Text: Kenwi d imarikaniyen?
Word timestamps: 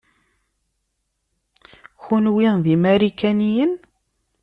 Kenwi 2.03 2.47
d 2.63 2.65
imarikaniyen? 2.75 3.73